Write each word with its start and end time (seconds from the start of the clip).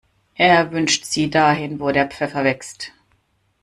Er 0.33 0.71
wünscht 0.71 1.05
sie 1.05 1.29
dahin, 1.29 1.79
wo 1.79 1.91
der 1.91 2.07
Pfeffer 2.07 2.43
wächst. 2.43 2.91